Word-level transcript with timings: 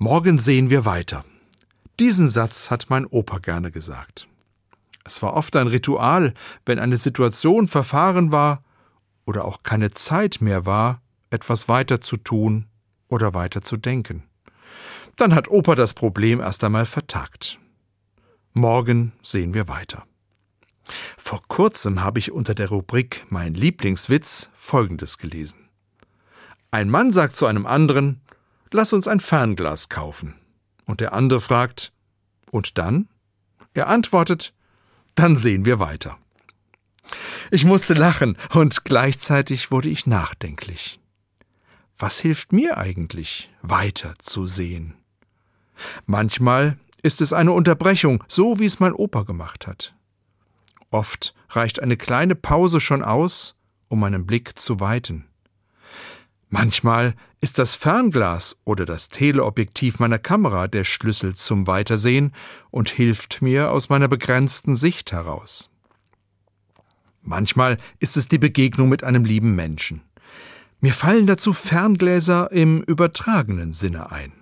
Morgen 0.00 0.38
sehen 0.38 0.70
wir 0.70 0.84
weiter. 0.84 1.24
Diesen 1.98 2.28
Satz 2.28 2.70
hat 2.70 2.86
mein 2.88 3.04
Opa 3.04 3.38
gerne 3.38 3.72
gesagt. 3.72 4.28
Es 5.04 5.22
war 5.22 5.34
oft 5.34 5.56
ein 5.56 5.66
Ritual, 5.66 6.34
wenn 6.64 6.78
eine 6.78 6.96
Situation 6.96 7.66
verfahren 7.66 8.30
war 8.30 8.62
oder 9.26 9.44
auch 9.44 9.64
keine 9.64 9.90
Zeit 9.90 10.40
mehr 10.40 10.66
war, 10.66 11.02
etwas 11.30 11.68
weiter 11.68 12.00
zu 12.00 12.16
tun 12.16 12.66
oder 13.08 13.34
weiter 13.34 13.62
zu 13.62 13.76
denken. 13.76 14.22
Dann 15.16 15.34
hat 15.34 15.48
Opa 15.48 15.74
das 15.74 15.94
Problem 15.94 16.38
erst 16.38 16.62
einmal 16.62 16.86
vertagt. 16.86 17.58
Morgen 18.52 19.14
sehen 19.24 19.52
wir 19.52 19.66
weiter. 19.66 20.04
Vor 21.16 21.42
kurzem 21.48 22.04
habe 22.04 22.20
ich 22.20 22.30
unter 22.30 22.54
der 22.54 22.68
Rubrik 22.68 23.26
Mein 23.30 23.54
Lieblingswitz 23.54 24.48
Folgendes 24.54 25.18
gelesen. 25.18 25.68
Ein 26.70 26.88
Mann 26.88 27.10
sagt 27.10 27.34
zu 27.34 27.46
einem 27.46 27.66
anderen, 27.66 28.20
Lass 28.70 28.92
uns 28.92 29.08
ein 29.08 29.20
Fernglas 29.20 29.88
kaufen. 29.88 30.34
Und 30.86 31.00
der 31.00 31.12
andere 31.12 31.40
fragt, 31.40 31.92
Und 32.50 32.78
dann? 32.78 33.08
Er 33.74 33.88
antwortet, 33.88 34.54
Dann 35.14 35.36
sehen 35.36 35.64
wir 35.64 35.78
weiter. 35.78 36.18
Ich 37.50 37.64
musste 37.64 37.94
lachen 37.94 38.36
und 38.50 38.84
gleichzeitig 38.84 39.70
wurde 39.70 39.88
ich 39.88 40.06
nachdenklich. 40.06 41.00
Was 41.98 42.20
hilft 42.20 42.52
mir 42.52 42.78
eigentlich, 42.78 43.50
weiter 43.62 44.14
zu 44.18 44.46
sehen? 44.46 44.94
Manchmal 46.06 46.78
ist 47.02 47.20
es 47.20 47.32
eine 47.32 47.52
Unterbrechung, 47.52 48.22
so 48.28 48.58
wie 48.58 48.66
es 48.66 48.80
mein 48.80 48.92
Opa 48.92 49.22
gemacht 49.22 49.66
hat. 49.66 49.94
Oft 50.90 51.34
reicht 51.50 51.80
eine 51.80 51.96
kleine 51.96 52.34
Pause 52.34 52.80
schon 52.80 53.02
aus, 53.02 53.56
um 53.88 54.00
meinen 54.00 54.26
Blick 54.26 54.58
zu 54.58 54.80
weiten. 54.80 55.26
Manchmal 56.50 57.14
ist 57.40 57.58
das 57.58 57.74
Fernglas 57.74 58.56
oder 58.64 58.86
das 58.86 59.08
Teleobjektiv 59.08 59.98
meiner 59.98 60.18
Kamera 60.18 60.66
der 60.66 60.84
Schlüssel 60.84 61.34
zum 61.34 61.66
Weitersehen 61.66 62.32
und 62.70 62.88
hilft 62.88 63.42
mir 63.42 63.70
aus 63.70 63.90
meiner 63.90 64.08
begrenzten 64.08 64.74
Sicht 64.74 65.12
heraus. 65.12 65.70
Manchmal 67.22 67.76
ist 67.98 68.16
es 68.16 68.28
die 68.28 68.38
Begegnung 68.38 68.88
mit 68.88 69.04
einem 69.04 69.24
lieben 69.24 69.54
Menschen. 69.54 70.00
Mir 70.80 70.94
fallen 70.94 71.26
dazu 71.26 71.52
Ferngläser 71.52 72.50
im 72.50 72.82
übertragenen 72.82 73.72
Sinne 73.72 74.10
ein. 74.10 74.32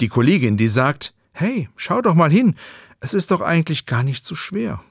Die 0.00 0.08
Kollegin, 0.08 0.56
die 0.56 0.68
sagt, 0.68 1.14
hey, 1.32 1.68
schau 1.74 2.00
doch 2.00 2.14
mal 2.14 2.30
hin, 2.30 2.54
es 3.00 3.14
ist 3.14 3.32
doch 3.32 3.40
eigentlich 3.40 3.86
gar 3.86 4.04
nicht 4.04 4.24
so 4.24 4.36
schwer. 4.36 4.84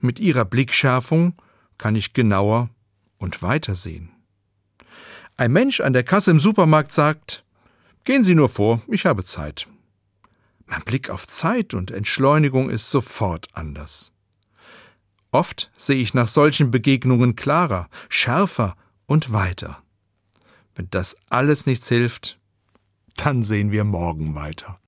Mit 0.00 0.18
ihrer 0.18 0.44
Blickschärfung 0.44 1.34
kann 1.78 1.94
ich 1.94 2.12
genauer 2.12 2.70
und 3.18 3.42
weiter 3.42 3.74
sehen. 3.74 4.10
Ein 5.40 5.52
Mensch 5.52 5.80
an 5.80 5.94
der 5.94 6.04
Kasse 6.04 6.32
im 6.32 6.38
Supermarkt 6.38 6.92
sagt, 6.92 7.46
gehen 8.04 8.24
Sie 8.24 8.34
nur 8.34 8.50
vor, 8.50 8.82
ich 8.88 9.06
habe 9.06 9.24
Zeit. 9.24 9.66
Mein 10.66 10.82
Blick 10.82 11.08
auf 11.08 11.26
Zeit 11.26 11.72
und 11.72 11.90
Entschleunigung 11.90 12.68
ist 12.68 12.90
sofort 12.90 13.48
anders. 13.54 14.12
Oft 15.30 15.72
sehe 15.78 15.96
ich 15.96 16.12
nach 16.12 16.28
solchen 16.28 16.70
Begegnungen 16.70 17.36
klarer, 17.36 17.88
schärfer 18.10 18.76
und 19.06 19.32
weiter. 19.32 19.82
Wenn 20.74 20.90
das 20.90 21.16
alles 21.30 21.64
nichts 21.64 21.88
hilft, 21.88 22.38
dann 23.16 23.42
sehen 23.42 23.70
wir 23.70 23.84
morgen 23.84 24.34
weiter. 24.34 24.78